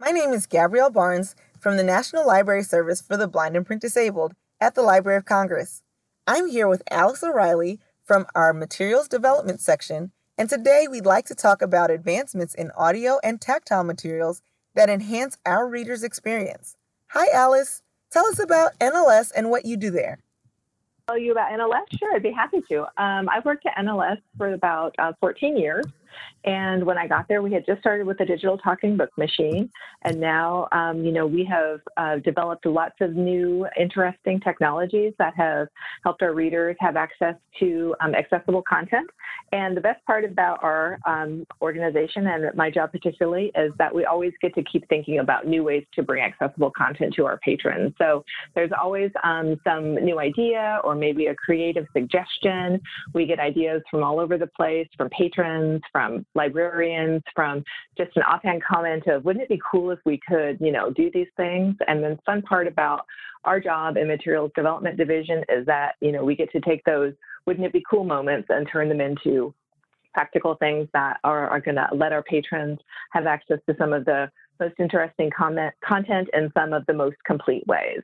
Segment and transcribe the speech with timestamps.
[0.00, 3.82] My name is Gabrielle Barnes from the National Library Service for the Blind and Print
[3.82, 5.82] Disabled at the Library of Congress.
[6.24, 11.34] I'm here with Alice O'Reilly from our Materials Development section, and today we'd like to
[11.34, 14.40] talk about advancements in audio and tactile materials
[14.76, 16.76] that enhance our readers' experience.
[17.08, 17.82] Hi, Alice.
[18.12, 20.20] Tell us about NLS and what you do there.
[21.08, 21.98] Tell you about NLS?
[21.98, 22.82] Sure, I'd be happy to.
[23.02, 25.86] Um, I've worked at NLS for about uh, 14 years.
[26.44, 29.70] And when I got there, we had just started with a digital talking book machine.
[30.02, 35.34] And now, um, you know, we have uh, developed lots of new, interesting technologies that
[35.36, 35.68] have
[36.04, 39.08] helped our readers have access to um, accessible content.
[39.52, 44.04] And the best part about our um, organization and my job particularly is that we
[44.04, 47.94] always get to keep thinking about new ways to bring accessible content to our patrons.
[47.98, 48.24] So
[48.54, 52.80] there's always um, some new idea or maybe a creative suggestion.
[53.14, 57.62] We get ideas from all over the place, from patrons, from librarians, from
[57.96, 61.10] just an offhand comment of, wouldn't it be cool if we could, you know, do
[61.12, 61.74] these things?
[61.86, 63.04] And then fun part about
[63.44, 67.12] our job in materials development division is that, you know, we get to take those
[67.48, 69.54] wouldn't it be cool moments and turn them into
[70.12, 72.78] practical things that are, are going to let our patrons
[73.12, 77.16] have access to some of the most interesting comment, content in some of the most
[77.24, 78.02] complete ways.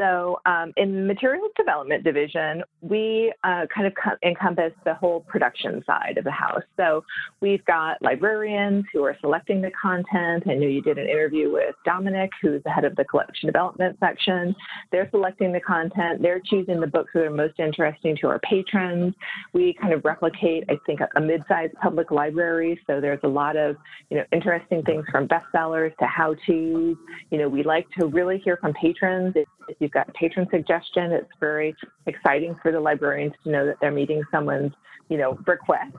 [0.00, 3.92] So um, in materials development division, we uh, kind of
[4.24, 6.62] encompass the whole production side of the house.
[6.78, 7.04] So
[7.42, 10.44] we've got librarians who are selecting the content.
[10.48, 13.98] I know you did an interview with Dominic, who's the head of the collection development
[14.00, 14.56] section.
[14.90, 16.22] They're selecting the content.
[16.22, 19.12] They're choosing the books that are most interesting to our patrons.
[19.52, 22.80] We kind of replicate, I think, a mid-sized public library.
[22.86, 23.76] So there's a lot of,
[24.08, 26.46] you know, interesting things from bestsellers to how-tos.
[26.48, 29.34] You know, we like to really hear from patrons.
[29.36, 31.10] If, if you You've got patron suggestion.
[31.10, 31.74] It's very
[32.06, 34.72] exciting for the librarians to know that they're meeting someone's,
[35.08, 35.96] you know, request.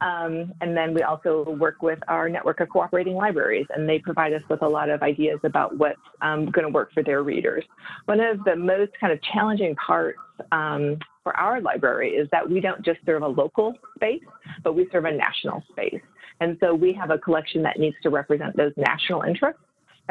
[0.00, 4.32] Um, and then we also work with our network of cooperating libraries, and they provide
[4.32, 7.64] us with a lot of ideas about what's um, going to work for their readers.
[8.04, 10.18] One of the most kind of challenging parts
[10.52, 14.22] um, for our library is that we don't just serve a local space,
[14.62, 16.00] but we serve a national space.
[16.40, 19.60] And so we have a collection that needs to represent those national interests.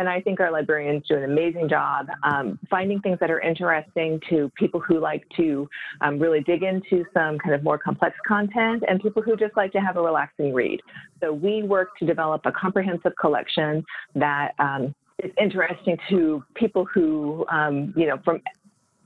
[0.02, 4.20] And I think our librarians do an amazing job um, finding things that are interesting
[4.32, 5.70] to people who like to
[6.02, 9.72] um, really dig into some kind of more complex content and people who just like
[9.74, 10.82] to have a relaxing read.
[11.22, 13.86] So we work to develop a comprehensive collection
[14.16, 18.42] that um, is interesting to people who, um, you know, from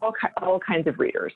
[0.02, 1.34] all, all kinds of readers.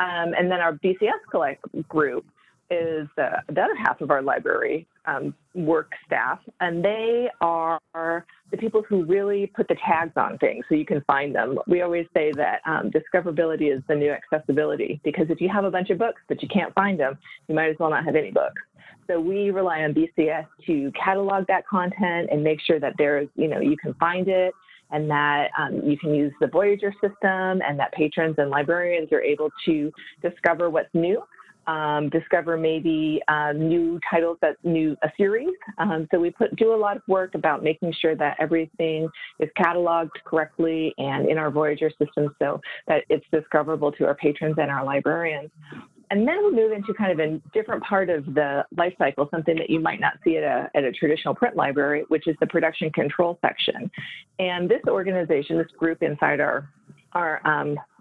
[0.00, 2.26] Um, and then our BCS collect group
[2.70, 7.80] is the, the other half of our library um, work staff, and they are
[8.50, 11.58] the people who really put the tags on things so you can find them.
[11.66, 15.70] We always say that um, discoverability is the new accessibility because if you have a
[15.70, 17.18] bunch of books but you can't find them,
[17.48, 18.60] you might as well not have any books.
[19.06, 23.48] So we rely on BCS to catalog that content and make sure that there's, you
[23.48, 24.52] know, you can find it
[24.90, 29.22] and that um, you can use the Voyager system and that patrons and librarians are
[29.22, 29.90] able to
[30.22, 31.22] discover what's new
[31.68, 35.54] um, discover maybe um, new titles that new a series.
[35.76, 39.08] Um, so we put do a lot of work about making sure that everything
[39.38, 44.56] is cataloged correctly and in our Voyager system so that it's discoverable to our patrons
[44.58, 45.50] and our librarians.
[46.10, 49.56] And then we move into kind of a different part of the life cycle, something
[49.56, 52.46] that you might not see at a, at a traditional print library, which is the
[52.46, 53.90] production control section.
[54.38, 56.70] And this organization, this group inside our
[57.12, 57.40] our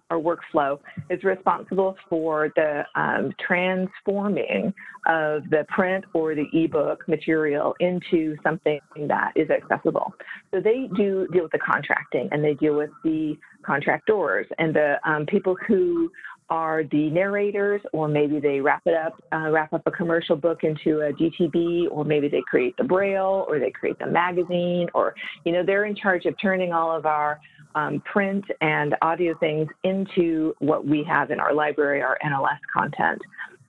[0.10, 0.80] our workflow
[1.10, 4.74] is responsible for the um, transforming
[5.08, 10.14] of the print or the ebook material into something that is accessible.
[10.52, 14.96] So they do deal with the contracting and they deal with the contractors and the
[15.06, 16.10] um, people who
[16.50, 20.64] are the narrators, or maybe they wrap it up, uh, wrap up a commercial book
[20.64, 25.14] into a DTB, or maybe they create the braille, or they create the magazine, or
[25.44, 27.40] you know they're in charge of turning all of our
[27.76, 33.22] um, print and audio things into what we have in our library, our NLS content.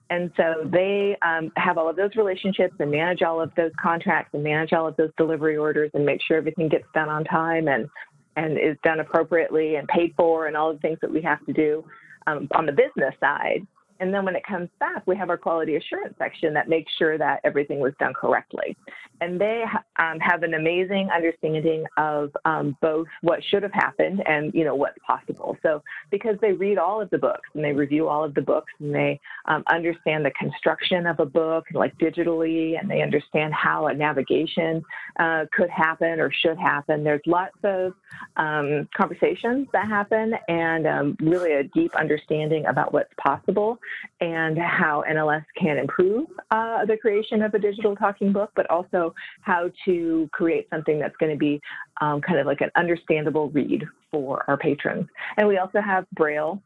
[0.09, 4.33] And so they um, have all of those relationships and manage all of those contracts
[4.33, 7.67] and manage all of those delivery orders and make sure everything gets done on time
[7.67, 7.87] and,
[8.35, 11.53] and is done appropriately and paid for and all the things that we have to
[11.53, 11.85] do
[12.25, 13.65] um, on the business side.
[13.99, 17.17] And then when it comes back, we have our quality assurance section that makes sure
[17.17, 18.77] that everything was done correctly.
[19.21, 19.65] And they
[19.97, 24.75] um, have an amazing understanding of um, both what should have happened and you know
[24.75, 25.57] what's possible.
[25.61, 28.71] So because they read all of the books and they review all of the books
[28.79, 33.87] and they um, understand the construction of a book like digitally and they understand how
[33.87, 34.81] a navigation
[35.19, 37.03] uh, could happen or should happen.
[37.03, 37.93] There's lots of
[38.37, 43.79] um, conversations that happen and um, really a deep understanding about what's possible
[44.21, 49.13] and how NLS can improve uh, the creation of a digital talking book, but also
[49.41, 51.61] how to create something that's going to be
[52.01, 55.07] um, kind of like an understandable read for our patrons.
[55.37, 56.61] And we also have Braille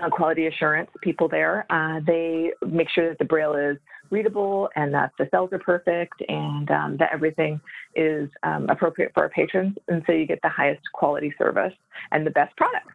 [0.00, 1.66] uh, quality assurance people there.
[1.70, 3.76] Uh, they make sure that the Braille is
[4.10, 7.60] readable and that the cells are perfect and um, that everything
[7.94, 9.76] is um, appropriate for our patrons.
[9.88, 11.72] And so you get the highest quality service
[12.12, 12.88] and the best product.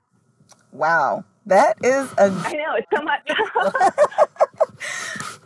[0.71, 1.23] Wow.
[1.45, 2.25] That is a.
[2.25, 3.27] I know, it's so much.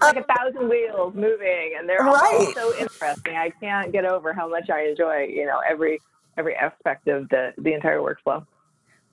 [0.01, 2.45] like a thousand wheels moving and they're right.
[2.47, 3.35] all so interesting.
[3.35, 5.99] I can't get over how much I enjoy, you know, every
[6.37, 8.45] every aspect of the the entire workflow.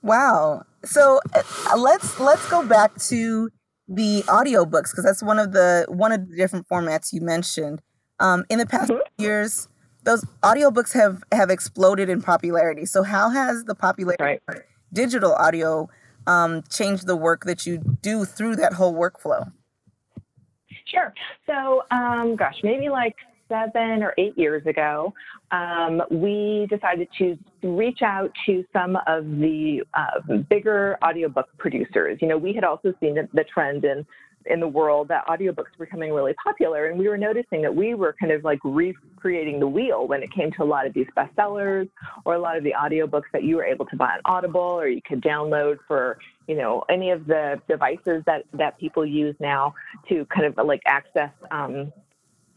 [0.02, 0.64] Wow.
[0.84, 3.50] So uh, let's let's go back to
[3.88, 7.82] the audiobooks because that's one of the one of the different formats you mentioned.
[8.18, 9.22] Um, in the past mm-hmm.
[9.22, 9.68] years,
[10.04, 12.86] those audiobooks have have exploded in popularity.
[12.86, 14.62] So how has the popularity right.
[14.92, 15.88] digital audio
[16.30, 19.50] um, changed the work that you do through that whole workflow?
[20.86, 21.12] Sure.
[21.46, 23.16] So, um, gosh, maybe like
[23.48, 25.12] seven or eight years ago,
[25.50, 32.18] um, we decided to reach out to some of the uh, bigger audiobook producers.
[32.20, 34.06] You know, we had also seen the trend in
[34.46, 37.94] in the world that audiobooks were becoming really popular and we were noticing that we
[37.94, 41.06] were kind of like recreating the wheel when it came to a lot of these
[41.16, 41.88] bestsellers
[42.24, 44.88] or a lot of the audiobooks that you were able to buy on audible or
[44.88, 49.74] you could download for you know any of the devices that that people use now
[50.08, 51.92] to kind of like access um,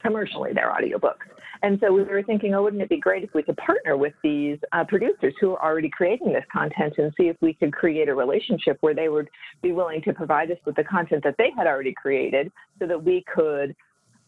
[0.01, 1.32] commercially their audiobooks.
[1.63, 4.13] And so we were thinking, oh, wouldn't it be great if we could partner with
[4.21, 8.09] these uh, producers who are already creating this content and see if we could create
[8.09, 9.29] a relationship where they would
[9.61, 13.01] be willing to provide us with the content that they had already created so that
[13.01, 13.73] we could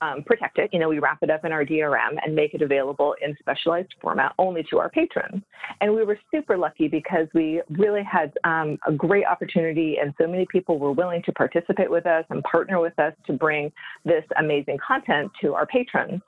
[0.02, 0.70] um, protect it.
[0.72, 3.94] You know, we wrap it up in our DRM and make it available in specialized
[4.02, 5.42] format only to our patrons.
[5.82, 10.28] And we were super lucky because we really had um, a great opportunity, and so
[10.28, 13.72] many people were willing to participate with us and partner with us to bring
[14.06, 16.22] this amazing content to our patrons.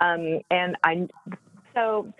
[0.00, 1.06] Um, and I,
[1.74, 2.12] so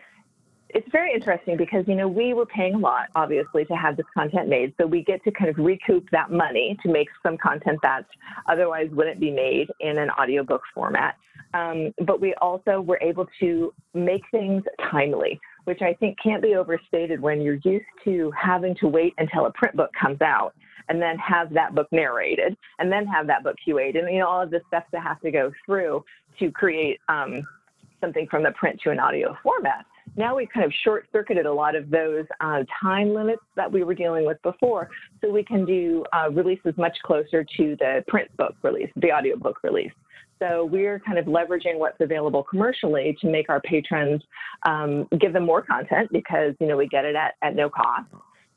[0.70, 4.06] it's very interesting because you know we were paying a lot obviously to have this
[4.14, 4.74] content made.
[4.80, 8.04] So we get to kind of recoup that money to make some content that
[8.48, 11.16] otherwise wouldn't be made in an audiobook format.
[11.54, 16.54] Um, but we also were able to make things timely which i think can't be
[16.54, 20.54] overstated when you're used to having to wait until a print book comes out
[20.88, 24.28] and then have that book narrated and then have that book QA'd and you know
[24.28, 26.04] all of the steps that have to go through
[26.38, 27.42] to create um,
[28.00, 29.84] something from the print to an audio format
[30.16, 33.82] now we've kind of short circuited a lot of those uh, time limits that we
[33.82, 34.88] were dealing with before.
[35.20, 39.62] So we can do uh, releases much closer to the print book release, the audiobook
[39.64, 39.92] release.
[40.40, 44.22] So we're kind of leveraging what's available commercially to make our patrons
[44.66, 48.06] um, give them more content because you know we get it at, at no cost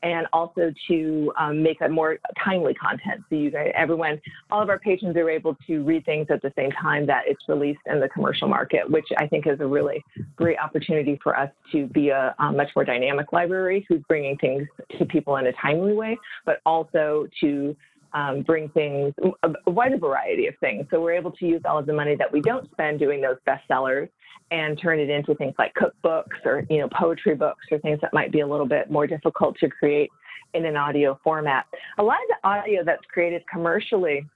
[0.02, 3.22] and also to um, make a more timely content.
[3.28, 6.52] So you guys, everyone, all of our patrons are able to read things at the
[6.56, 10.04] same time that it's released in the commercial market, which I think is a really
[10.36, 14.66] great opportunity for us to be a, a much more dynamic library who's bringing things
[14.98, 16.16] to people in a timely way,
[16.46, 17.76] but also to
[18.12, 20.86] um, bring things, a, a wider variety of things.
[20.90, 23.36] So we're able to use all of the money that we don't spend doing those
[23.46, 24.08] bestsellers
[24.50, 28.14] and turn it into things like cookbooks or you know poetry books or things that
[28.14, 30.10] might be a little bit more difficult to create
[30.54, 31.66] in an audio format.
[31.98, 34.26] A lot of the audio that's created commercially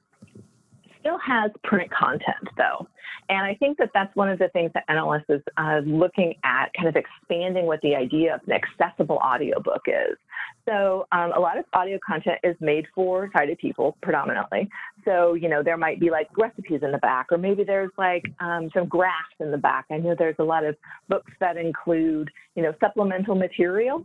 [1.02, 2.86] still has print content though.
[3.28, 6.70] And I think that that's one of the things that NLS is uh, looking at,
[6.76, 10.16] kind of expanding what the idea of an accessible audiobook is.
[10.68, 14.68] So um, a lot of audio content is made for sighted people predominantly.
[15.04, 18.24] So, you know, there might be like recipes in the back, or maybe there's like
[18.40, 19.86] um, some graphs in the back.
[19.90, 20.76] I know there's a lot of
[21.08, 24.04] books that include, you know, supplemental material.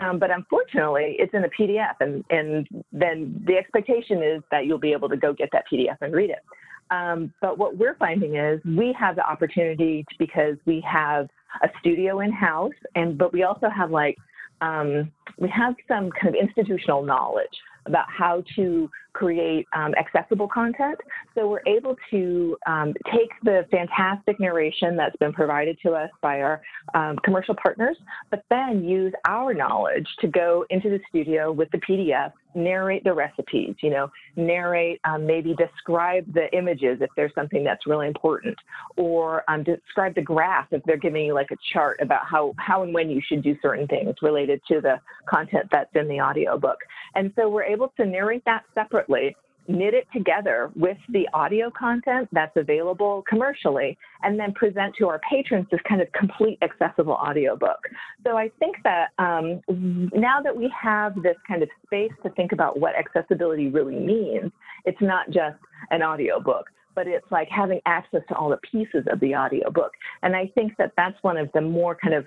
[0.00, 4.78] Um, but unfortunately, it's in a PDF, and, and then the expectation is that you'll
[4.78, 6.44] be able to go get that PDF and read it.
[6.90, 11.28] Um, but what we're finding is we have the opportunity to, because we have
[11.62, 14.16] a studio in house, and but we also have like
[14.60, 17.46] um, we have some kind of institutional knowledge
[17.88, 20.98] about how to create um, accessible content.
[21.34, 26.40] So we're able to um, take the fantastic narration that's been provided to us by
[26.40, 26.60] our
[26.94, 27.96] um, commercial partners,
[28.30, 33.12] but then use our knowledge to go into the studio with the PDF narrate the
[33.12, 38.56] recipes, you know, narrate, um, maybe describe the images if there's something that's really important,
[38.96, 42.82] or um, describe the graph if they're giving you like a chart about how, how
[42.82, 46.78] and when you should do certain things related to the content that's in the audiobook.
[47.14, 49.36] And so we're able to narrate that separately
[49.68, 55.20] knit it together with the audio content that's available commercially and then present to our
[55.30, 57.78] patrons this kind of complete accessible audiobook.
[58.24, 59.60] So I think that um,
[60.14, 64.50] now that we have this kind of space to think about what accessibility really means,
[64.84, 65.58] it's not just
[65.90, 69.92] an audiobook but it's like having access to all the pieces of the audiobook.
[70.24, 72.26] And I think that that's one of the more kind of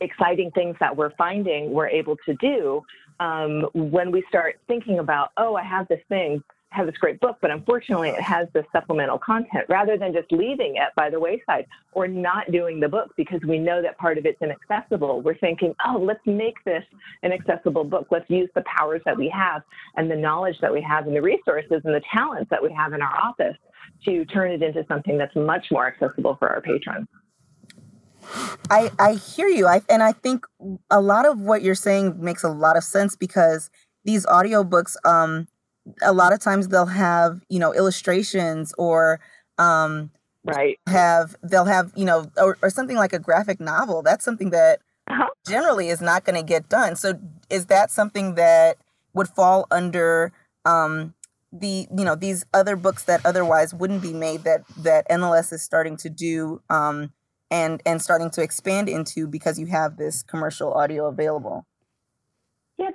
[0.00, 2.82] exciting things that we're finding we're able to do
[3.20, 6.42] um, when we start thinking about, oh, I have this thing,
[6.76, 10.76] have this great book, but unfortunately it has this supplemental content, rather than just leaving
[10.76, 14.26] it by the wayside or not doing the book because we know that part of
[14.26, 15.22] it's inaccessible.
[15.22, 16.84] We're thinking, oh, let's make this
[17.22, 18.08] an accessible book.
[18.10, 19.62] Let's use the powers that we have
[19.96, 22.92] and the knowledge that we have and the resources and the talents that we have
[22.92, 23.56] in our office
[24.04, 27.08] to turn it into something that's much more accessible for our patrons.
[28.70, 29.66] I I hear you.
[29.66, 30.46] I and I think
[30.90, 33.70] a lot of what you're saying makes a lot of sense because
[34.04, 35.46] these audiobooks um
[36.02, 39.20] a lot of times they'll have, you know, illustrations or
[39.58, 40.10] um
[40.44, 44.02] right have they'll have, you know, or, or something like a graphic novel.
[44.02, 45.28] That's something that uh-huh.
[45.46, 46.96] generally is not going to get done.
[46.96, 47.18] So
[47.50, 48.76] is that something that
[49.14, 50.32] would fall under
[50.64, 51.14] um
[51.52, 55.62] the you know these other books that otherwise wouldn't be made that that NLS is
[55.62, 57.12] starting to do um,
[57.50, 61.66] and and starting to expand into because you have this commercial audio available.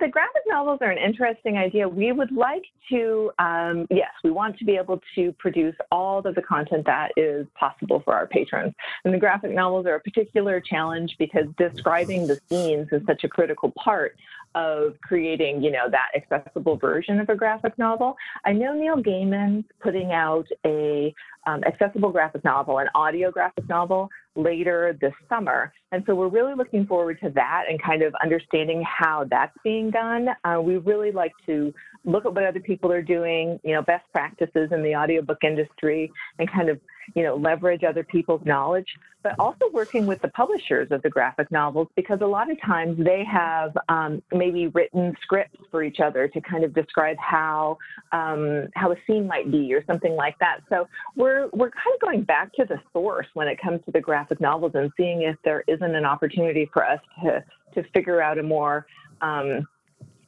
[0.02, 1.88] The graphic novels are an interesting idea.
[1.88, 6.34] We would like to, um, yes, we want to be able to produce all of
[6.34, 8.74] the content that is possible for our patrons.
[9.04, 13.28] And the graphic novels are a particular challenge because describing the scenes is such a
[13.28, 14.16] critical part
[14.54, 18.16] of creating, you know, that accessible version of a graphic novel.
[18.44, 21.14] I know Neil Gaiman's putting out a
[21.46, 25.72] um, accessible graphic novel, an audio graphic novel later this summer.
[25.90, 29.90] And so we're really looking forward to that and kind of understanding how that's being
[29.90, 30.28] done.
[30.44, 31.72] Uh, we really like to
[32.04, 36.10] look at what other people are doing, you know, best practices in the audiobook industry
[36.38, 36.80] and kind of,
[37.14, 38.86] you know, leverage other people's knowledge,
[39.22, 42.96] but also working with the publishers of the graphic novels because a lot of times
[42.98, 47.78] they have um, maybe written scripts for each other to kind of describe how
[48.12, 50.60] um, how a scene might be or something like that.
[50.68, 54.00] So we're we're kind of going back to the source when it comes to the
[54.00, 57.44] graphic novels and seeing if there isn't an opportunity for us to
[57.74, 58.86] to figure out a more
[59.20, 59.66] um,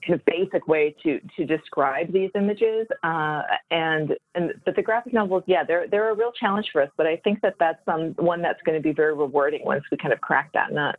[0.06, 2.86] kind of basic way to to describe these images.
[3.02, 6.90] Uh, and and but the graphic novels, yeah, they're they're a real challenge for us.
[6.96, 9.96] But I think that that's um, one that's going to be very rewarding once we
[9.96, 10.98] kind of crack that nut.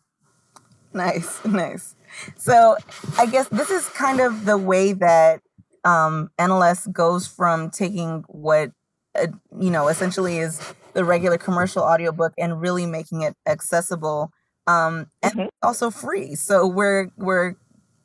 [0.93, 1.95] Nice, nice.
[2.37, 2.77] So
[3.17, 5.41] I guess this is kind of the way that
[5.83, 8.71] um, NLS goes from taking what
[9.19, 9.27] uh,
[9.59, 10.61] you know essentially is
[10.93, 14.31] the regular commercial audiobook and really making it accessible
[14.67, 15.47] um, and mm-hmm.
[15.61, 16.35] also free.
[16.35, 17.55] So we're we're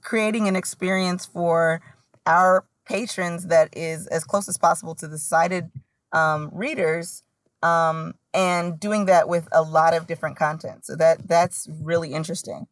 [0.03, 1.81] creating an experience for
[2.27, 5.71] our patrons that is as close as possible to the sighted
[6.13, 7.23] um, readers
[7.63, 10.85] um, and doing that with a lot of different content.
[10.85, 12.67] So that that's really interesting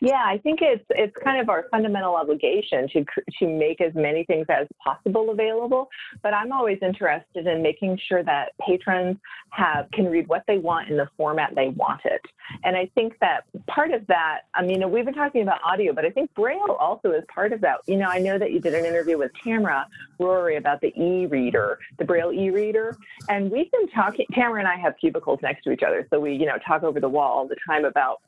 [0.00, 3.04] yeah, I think it's it's kind of our fundamental obligation to
[3.38, 5.88] to make as many things as possible available.
[6.22, 9.18] But I'm always interested in making sure that patrons
[9.50, 12.22] have can read what they want in the format they want it.
[12.64, 16.04] And I think that part of that, I mean, we've been talking about audio, but
[16.04, 17.78] I think Braille also is part of that.
[17.86, 19.86] You know, I know that you did an interview with Tamara
[20.18, 22.96] Rorie about the e-reader, the Braille e-reader,
[23.28, 24.26] and we've been talking.
[24.32, 26.98] Tamara and I have cubicles next to each other, so we you know talk over
[26.98, 28.22] the wall all the time about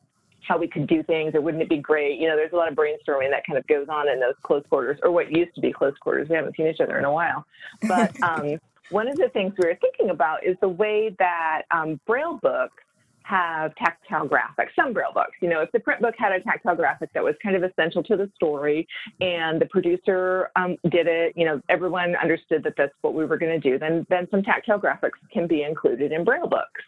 [0.47, 2.19] how we could do things or wouldn't it be great?
[2.19, 4.65] You know, there's a lot of brainstorming that kind of goes on in those close
[4.69, 6.29] quarters or what used to be close quarters.
[6.29, 7.45] We haven't seen each other in a while.
[7.87, 8.59] But um,
[8.91, 12.83] one of the things we were thinking about is the way that um, Braille books
[13.29, 15.37] have tactile graphics, some Braille books.
[15.41, 18.03] You know, if the print book had a tactile graphic that was kind of essential
[18.05, 18.89] to the story
[19.21, 23.37] and the producer um, did it, you know, everyone understood that that's what we were
[23.37, 26.81] going to do, then, then some tactile graphics can be included in Braille books.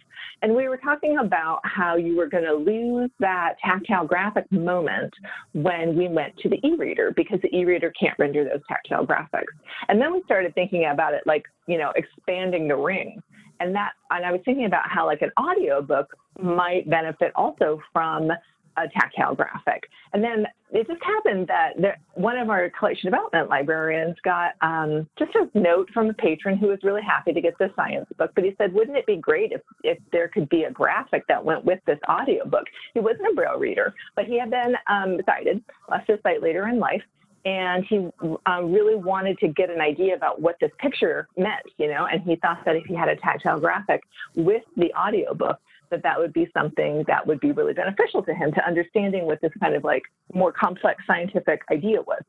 [0.42, 5.12] And we were talking about how you were going to lose that tactile graphic moment
[5.52, 9.52] when we went to the e-reader because the e-reader can't render those tactile graphics.
[9.88, 13.22] And then we started thinking about it like, you know, expanding the ring.
[13.60, 17.80] And that, and I was thinking about how like an audio book might benefit also
[17.92, 18.30] from
[18.76, 19.88] a tactile graphic.
[20.12, 25.08] And then it just happened that there, one of our collection development librarians got um,
[25.18, 28.30] just a note from a patron who was really happy to get this science book.
[28.34, 31.44] But he said, wouldn't it be great if, if there could be a graphic that
[31.44, 32.64] went with this audio book?
[32.94, 36.68] He wasn't a Braille reader, but he had been um, sighted, lost his sight later
[36.68, 37.02] in life.
[37.44, 38.08] And he
[38.44, 42.22] um, really wanted to get an idea about what this picture meant, you know, and
[42.22, 44.02] he thought that if he had a tactile graphic
[44.36, 45.58] with the audio book,
[45.90, 49.40] that that would be something that would be really beneficial to him to understanding what
[49.40, 50.02] this kind of like
[50.34, 52.22] more complex scientific idea was.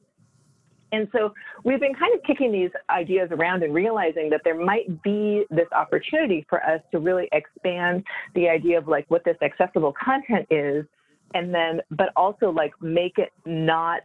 [0.94, 5.02] And so we've been kind of kicking these ideas around and realizing that there might
[5.04, 8.04] be this opportunity for us to really expand
[8.36, 10.86] the idea of like what this accessible content is
[11.34, 14.02] and then but also like make it not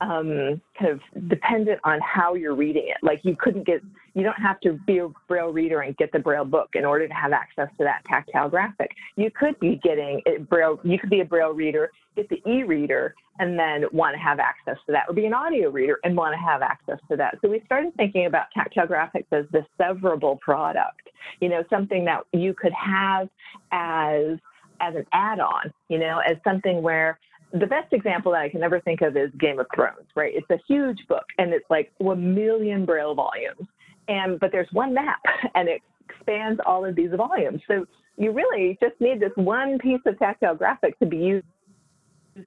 [0.00, 2.98] um, kind of dependent on how you're reading it.
[3.02, 3.82] Like you couldn't get,
[4.14, 7.08] you don't have to be a Braille reader and get the Braille book in order
[7.08, 8.90] to have access to that tactile graphic.
[9.16, 13.14] You could be getting it Braille, you could be a Braille reader, get the e-reader,
[13.38, 16.34] and then want to have access to that, or be an audio reader and want
[16.34, 17.36] to have access to that.
[17.42, 21.08] So we started thinking about tactile graphics as the severable product,
[21.40, 23.28] you know, something that you could have
[23.72, 24.38] as
[24.80, 27.18] as an add-on, you know, as something where
[27.52, 30.32] the best example that I can ever think of is Game of Thrones, right?
[30.34, 33.68] It's a huge book and it's like a million braille volumes.
[34.08, 35.20] And but there's one map
[35.54, 37.60] and it expands all of these volumes.
[37.68, 37.86] So
[38.16, 41.44] you really just need this one piece of tactile graphic to be used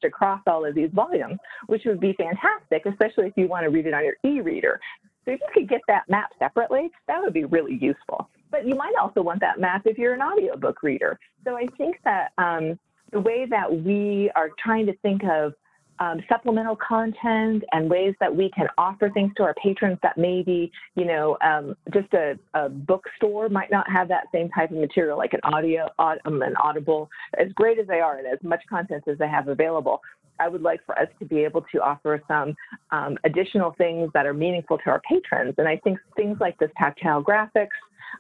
[0.04, 3.88] across all of these volumes, which would be fantastic, especially if you want to read
[3.88, 4.80] it on your e-reader.
[5.26, 8.30] So if you could get that map separately, that would be really useful.
[8.52, 11.20] But you might also want that map if you're an audiobook reader.
[11.44, 12.80] So I think that um,
[13.12, 15.54] the way that we are trying to think of
[16.00, 20.72] um, supplemental content and ways that we can offer things to our patrons that maybe,
[20.96, 25.18] you know, um, just a, a, bookstore might not have that same type of material,
[25.18, 29.04] like an audio, um, an audible, as great as they are and as much content
[29.08, 30.02] as they have available.
[30.40, 32.56] I would like for us to be able to offer some
[32.92, 35.56] um, additional things that are meaningful to our patrons.
[35.58, 37.68] And I think things like this tactile graphics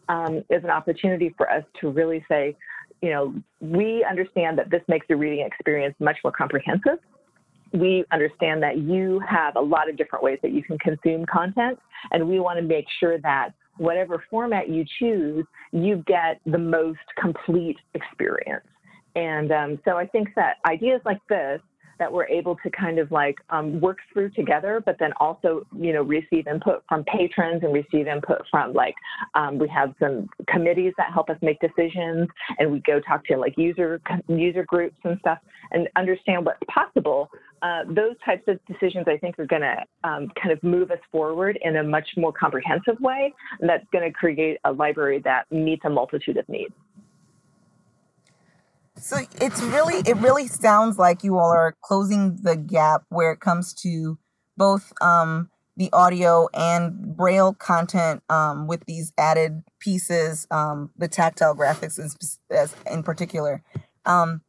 [0.10, 2.58] um, is an opportunity for us to really say,
[3.02, 7.00] you know, we understand that this makes the reading experience much more comprehensive.
[7.72, 11.80] We understand that you have a lot of different ways that you can consume content,
[12.12, 17.00] and we want to make sure that whatever format you choose, you get the most
[17.20, 18.66] complete experience.
[19.16, 21.62] And um, so I think that ideas like this
[22.00, 25.94] that we're able to kind of like um, work through together, but then also, you
[25.94, 28.96] know, receive input from patrons and receive input from like,
[29.36, 32.28] um, we have some committees that help us make decisions
[32.58, 35.40] and we go talk to like user, user groups and stuff
[35.72, 37.30] and understand what's possible.
[37.62, 41.00] Uh, those types of decisions, I think, are going to um, kind of move us
[41.12, 43.34] forward in a much more comprehensive way.
[43.60, 46.74] And that's going to create a library that meets a multitude of needs.
[49.02, 53.40] So it's really, it really sounds like you all are closing the gap where it
[53.40, 54.20] comes to
[54.58, 61.56] both um, the audio and braille content um, with these added pieces, um, the tactile
[61.56, 61.98] graphics
[62.52, 63.64] as in particular.
[64.06, 64.42] Um,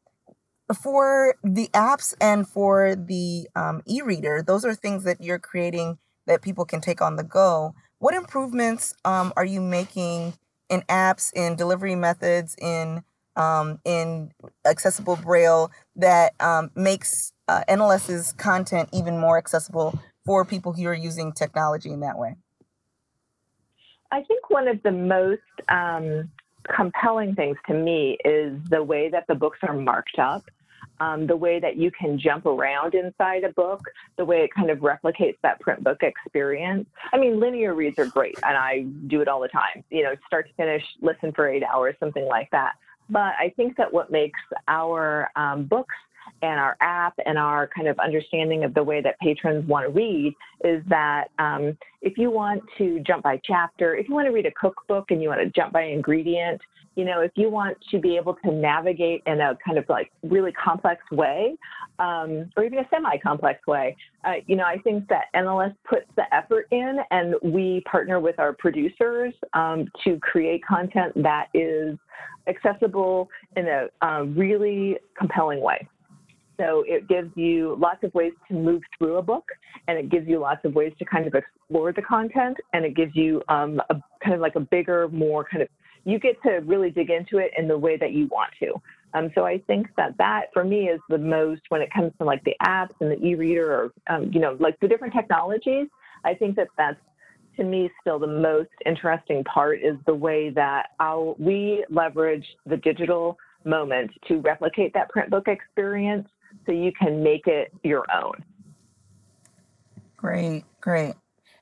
[0.83, 6.43] for the apps and for the um, e-reader, those are things that you're creating that
[6.43, 7.75] people can take on the go.
[7.99, 10.35] What improvements um, are you making
[10.69, 13.05] in apps, in delivery methods, in
[13.37, 14.33] um, in
[14.67, 20.95] accessible Braille that um, makes uh, NLS's content even more accessible for people who are
[20.95, 22.37] using technology in that way?
[24.13, 26.31] I think one of the most um,
[26.75, 30.45] compelling things to me is the way that the books are marked up.
[30.99, 33.81] Um, the way that you can jump around inside a book,
[34.19, 36.87] the way it kind of replicates that print book experience.
[37.15, 39.83] I mean, linear reads are great, and I do it all the time.
[39.89, 42.75] You know, start to finish, listen for eight hours, something like that.
[43.11, 45.95] But I think that what makes our um, books
[46.43, 49.91] and our app and our kind of understanding of the way that patrons want to
[49.91, 54.33] read is that um, if you want to jump by chapter, if you want to
[54.33, 56.61] read a cookbook and you want to jump by ingredient,
[57.01, 60.13] you know, if you want to be able to navigate in a kind of like
[60.23, 61.57] really complex way,
[61.99, 66.25] um, or even a semi-complex way, uh, you know, I think that NLS puts the
[66.31, 71.97] effort in, and we partner with our producers um, to create content that is
[72.47, 75.89] accessible in a uh, really compelling way.
[76.59, 79.47] So it gives you lots of ways to move through a book,
[79.89, 82.95] and it gives you lots of ways to kind of explore the content, and it
[82.95, 85.69] gives you um, a kind of like a bigger, more kind of
[86.05, 88.75] you get to really dig into it in the way that you want to.
[89.13, 92.25] Um, so I think that that for me is the most when it comes to
[92.25, 95.89] like the apps and the e-reader or um, you know like the different technologies.
[96.25, 97.01] I think that that's
[97.57, 100.91] to me still the most interesting part is the way that
[101.39, 106.27] we leverage the digital moment to replicate that print book experience
[106.67, 108.33] so you can make it your own.
[110.17, 111.15] Great, great.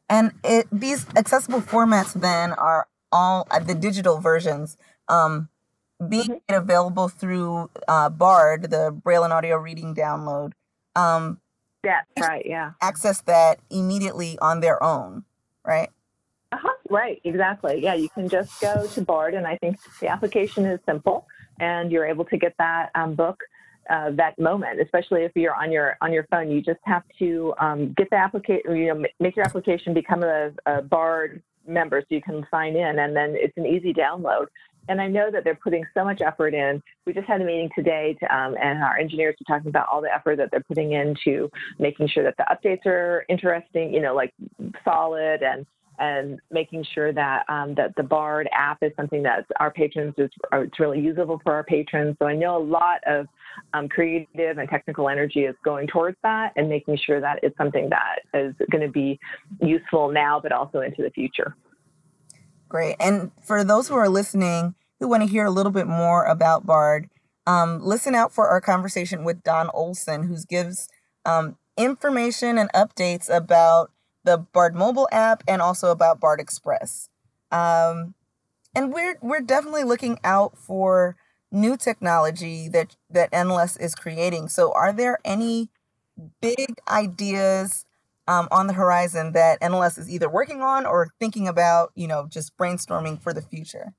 [0.09, 4.77] And it, these accessible formats then are all uh, the digital versions
[5.09, 5.49] um,
[6.07, 6.55] being mm-hmm.
[6.55, 10.53] available through uh, Bard, the Braille and Audio Reading download.
[10.94, 11.40] Um,
[11.83, 12.73] That's right, yeah.
[12.81, 15.25] Access that immediately on their own,
[15.64, 15.90] right?
[16.53, 17.83] Uh-huh, right, exactly.
[17.83, 21.27] Yeah, you can just go to Bard, and I think the application is simple,
[21.61, 23.42] and you're able to get that um, book
[23.90, 26.51] uh, that moment, especially if you're on your on your phone.
[26.51, 30.51] You just have to um, get the application, you know, make your application become a,
[30.66, 34.46] a Bard member so you can sign in, and then it's an easy download.
[34.88, 36.83] and I know that they're putting so much effort in.
[37.07, 40.00] We just had a meeting today, to, um, and our engineers are talking about all
[40.00, 44.14] the effort that they're putting into making sure that the updates are interesting, you know,
[44.14, 44.33] like
[44.85, 45.66] solid and
[46.00, 50.31] and making sure that um, that the Bard app is something that our patrons is
[50.52, 52.16] it's really usable for our patrons.
[52.20, 53.26] So I know a lot of
[53.74, 57.90] um, creative and technical energy is going towards that and making sure that it's something
[57.90, 59.18] that is going to be
[59.61, 61.54] useful now, but also into the future.
[62.68, 62.96] Great.
[63.00, 66.66] And for those who are listening who want to hear a little bit more about
[66.66, 67.08] Bard,
[67.46, 70.88] um, listen out for our conversation with Don Olson, who gives
[71.24, 73.90] um, information and updates about
[74.24, 77.08] the Bard mobile app and also about Bard Express.
[77.50, 78.14] Um,
[78.74, 81.16] and we're we're definitely looking out for
[81.50, 84.48] new technology that that NLS is creating.
[84.48, 85.70] So, are there any
[86.40, 87.84] big ideas
[88.26, 92.26] um, on the horizon that NLS is either working on or thinking about, you know,
[92.28, 93.94] just brainstorming for the future?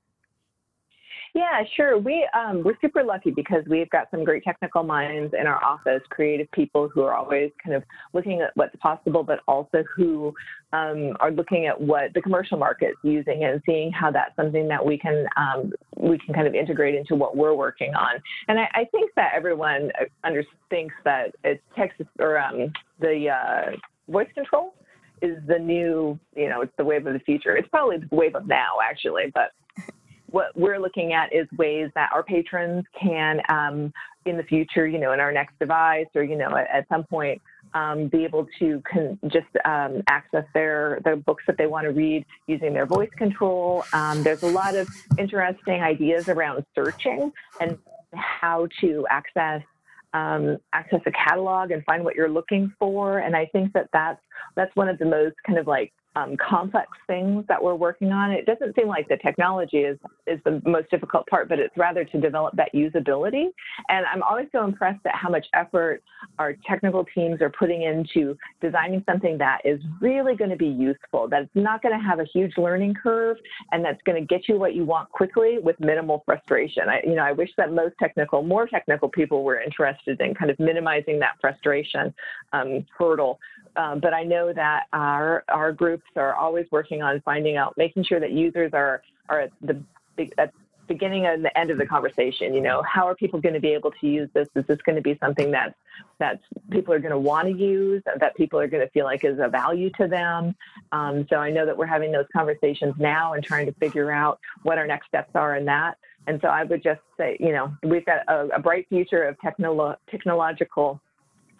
[1.34, 1.98] Yeah, sure.
[1.98, 6.02] We um, we're super lucky because we've got some great technical minds in our office,
[6.10, 10.34] creative people who are always kind of looking at what's possible, but also who
[10.72, 14.84] um, are looking at what the commercial market's using and seeing how that's something that
[14.84, 18.20] we can um, we can kind of integrate into what we're working on.
[18.48, 23.28] And I, I think that everyone uh, under, thinks that it's Texas or um, the
[23.28, 23.76] uh,
[24.10, 24.74] voice control
[25.22, 27.56] is the new, you know, it's the wave of the future.
[27.56, 29.50] It's probably the wave of now, actually, but
[30.30, 33.92] what we're looking at is ways that our patrons can, um,
[34.26, 37.04] in the future, you know, in our next device or, you know, at, at some
[37.04, 37.40] point,
[37.74, 41.90] um, be able to con- just um, access their the books that they want to
[41.90, 43.84] read using their voice control.
[43.92, 44.88] Um, there's a lot of
[45.18, 47.78] interesting ideas around searching and
[48.14, 49.62] how to access
[50.12, 53.18] um, access a catalog and find what you're looking for.
[53.18, 54.20] And I think that that's
[54.56, 58.32] that's one of the most kind of like um, complex things that we're working on.
[58.32, 62.04] It doesn't seem like the technology is is the most difficult part, but it's rather
[62.04, 63.46] to develop that usability.
[63.88, 66.02] And I'm always so impressed at how much effort
[66.38, 71.28] our technical teams are putting into designing something that is really going to be useful,
[71.28, 73.36] that's not going to have a huge learning curve,
[73.72, 76.88] and that's going to get you what you want quickly with minimal frustration.
[76.88, 80.50] I, you know, I wish that most technical, more technical people were interested in kind
[80.50, 82.12] of minimizing that frustration
[82.52, 83.38] um, hurdle
[83.76, 88.04] um, but I know that our our groups are always working on finding out, making
[88.04, 89.82] sure that users are are at the
[90.38, 90.52] at
[90.90, 92.52] beginning and the end of the conversation.
[92.52, 94.48] You know, how are people going to be able to use this?
[94.56, 95.74] Is this going to be something that
[96.18, 98.02] that people are going to want to use?
[98.18, 100.54] That people are going to feel like is a value to them?
[100.92, 104.40] Um, so I know that we're having those conversations now and trying to figure out
[104.64, 105.96] what our next steps are in that.
[106.26, 109.36] And so I would just say, you know, we've got a, a bright future of
[109.38, 111.00] technolo- technological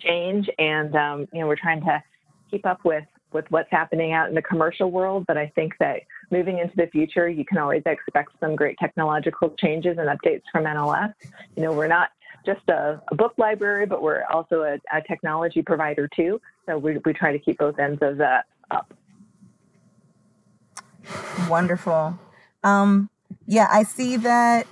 [0.01, 2.03] change, and um, you know we're trying to
[2.51, 5.25] keep up with with what's happening out in the commercial world.
[5.27, 9.51] But I think that moving into the future, you can always expect some great technological
[9.59, 11.15] changes and updates from NLS.
[11.57, 12.11] You know, we're not
[12.45, 16.41] just a, a book library, but we're also a, a, technology provider too.
[16.67, 18.95] So we, we try to keep both ends of that up.
[21.49, 22.19] Wonderful.
[22.63, 23.11] Um,
[23.47, 24.67] yeah, I see that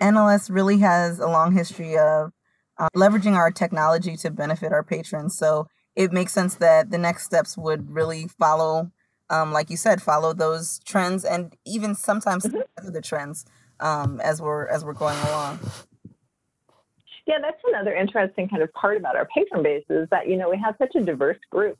[0.00, 2.32] NLS really has a long history of
[2.78, 5.36] uh, leveraging our technology to benefit our patrons.
[5.36, 8.90] So it makes sense that the next steps would really follow,
[9.30, 12.92] um, like you said, follow those trends and even sometimes mm-hmm.
[12.92, 13.44] the trends
[13.80, 15.58] um, as we're as we're going along.
[17.26, 20.50] Yeah, that's another interesting kind of part about our patron base is that you know
[20.50, 21.78] we have such a diverse group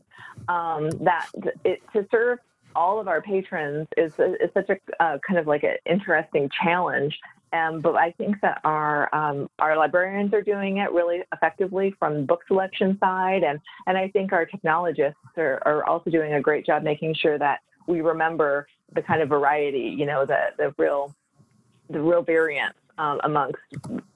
[0.48, 1.28] um, that
[1.64, 2.38] it, to serve
[2.74, 7.18] all of our patrons is, is such a uh, kind of like an interesting challenge
[7.54, 12.14] um, but I think that our um, our librarians are doing it really effectively from
[12.14, 16.40] the book selection side, and and I think our technologists are, are also doing a
[16.40, 20.74] great job making sure that we remember the kind of variety, you know, the the
[20.78, 21.14] real
[21.90, 23.60] the real variance um, amongst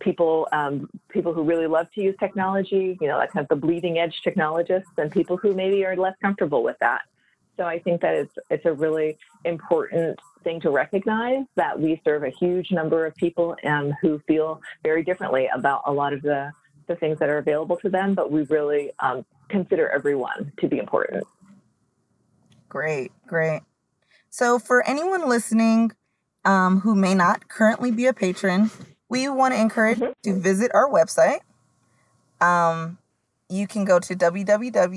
[0.00, 3.66] people um, people who really love to use technology, you know, like kind of the
[3.66, 7.02] bleeding edge technologists, and people who maybe are less comfortable with that.
[7.58, 12.22] So I think that it's it's a really important thing to recognize that we serve
[12.22, 16.52] a huge number of people um, who feel very differently about a lot of the
[16.86, 20.78] the things that are available to them, but we really um, consider everyone to be
[20.78, 21.24] important.
[22.68, 23.62] Great, great.
[24.30, 25.92] So for anyone listening
[26.44, 28.70] um, who may not currently be a patron,
[29.08, 30.12] we want to encourage mm-hmm.
[30.22, 31.40] to visit our website.
[32.40, 32.98] Um,
[33.48, 34.88] you can go to www.loc.gov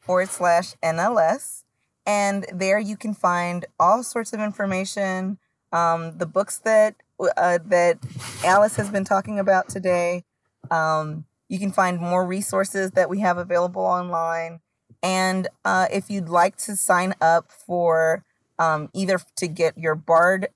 [0.00, 1.62] forward slash NLS.
[2.06, 5.38] And there you can find all sorts of information,
[5.72, 7.98] um, the books that uh, that
[8.44, 10.24] Alice has been talking about today.
[10.70, 14.60] Um, you can find more resources that we have available online.
[15.02, 18.24] And uh, if you'd like to sign up for
[18.58, 20.48] um, either to get your BARD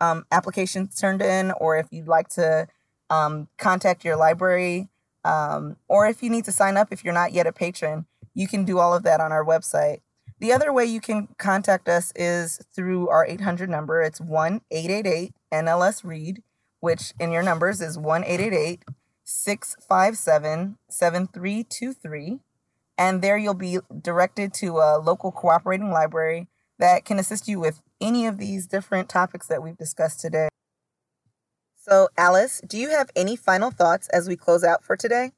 [0.00, 2.68] um, application turned in, or if you'd like to
[3.12, 4.88] um, contact your library,
[5.22, 8.48] um, or if you need to sign up if you're not yet a patron, you
[8.48, 10.00] can do all of that on our website.
[10.40, 14.00] The other way you can contact us is through our 800 number.
[14.00, 16.42] It's 1 888 NLS Read,
[16.80, 18.82] which in your numbers is 1 888
[19.24, 22.40] 657 7323.
[22.96, 26.48] And there you'll be directed to a local cooperating library
[26.78, 30.48] that can assist you with any of these different topics that we've discussed today.
[31.82, 35.32] So, Alice, do you have any final thoughts as we close out for today?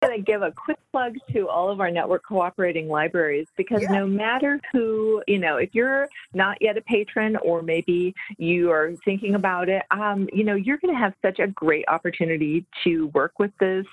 [0.00, 3.82] I'm going to give a quick plug to all of our network cooperating libraries because
[3.82, 3.88] Yeah.
[3.98, 8.92] no matter who, you know, if you're not yet a patron or maybe you are
[9.04, 13.08] thinking about it, um, you know, you're going to have such a great opportunity to
[13.08, 13.84] work with these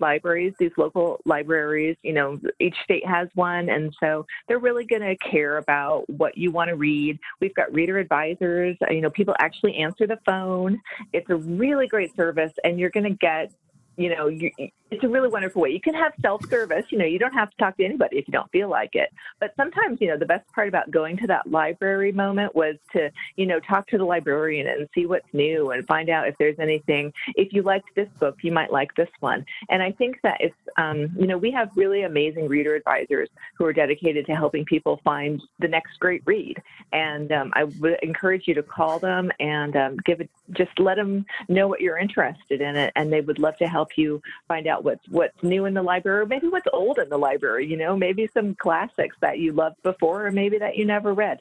[0.00, 1.96] libraries, these local libraries.
[2.02, 6.36] You know, each state has one, and so they're really going to care about what
[6.36, 7.18] you want to read.
[7.40, 10.78] We've got reader advisors, you know, people actually answer the phone.
[11.14, 13.50] It's a really great service, and you're going to get
[13.96, 14.50] you know, you,
[14.90, 15.70] it's a really wonderful way.
[15.70, 16.86] You can have self-service.
[16.90, 19.10] You know, you don't have to talk to anybody if you don't feel like it.
[19.40, 23.10] But sometimes, you know, the best part about going to that library moment was to,
[23.36, 26.58] you know, talk to the librarian and see what's new and find out if there's
[26.58, 27.12] anything.
[27.34, 29.44] If you liked this book, you might like this one.
[29.68, 33.64] And I think that it's, um, you know, we have really amazing reader advisors who
[33.64, 36.62] are dedicated to helping people find the next great read.
[36.92, 40.96] And um, I would encourage you to call them and um, give it, just let
[40.96, 44.66] them know what you're interested in it, and they would love to help you find
[44.66, 47.66] out what's what's new in the library, or maybe what's old in the library.
[47.66, 51.40] You know, maybe some classics that you loved before, or maybe that you never read.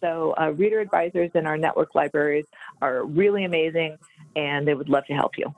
[0.00, 2.46] So, uh, reader advisors in our network libraries
[2.80, 3.98] are really amazing,
[4.34, 5.54] and they would love to help you.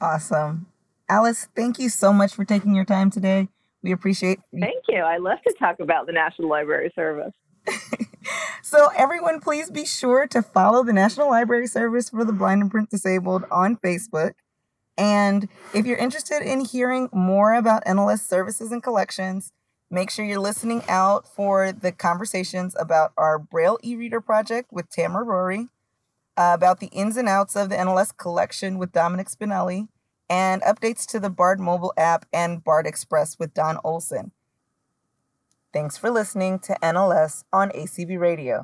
[0.00, 0.66] Awesome.
[1.08, 3.48] Alice, thank you so much for taking your time today.
[3.82, 5.00] We appreciate Thank you.
[5.00, 7.32] I love to talk about the National Library Service.
[8.74, 12.70] So, everyone, please be sure to follow the National Library Service for the Blind and
[12.70, 14.32] Print Disabled on Facebook.
[14.96, 19.52] And if you're interested in hearing more about NLS services and collections,
[19.90, 24.88] make sure you're listening out for the conversations about our Braille e reader project with
[24.90, 25.68] Tamara Rorie,
[26.36, 29.88] uh, about the ins and outs of the NLS collection with Dominic Spinelli,
[30.30, 34.32] and updates to the Bard mobile app and Bard Express with Don Olson.
[35.72, 38.52] Thanks for listening to NLS on ACB Radio.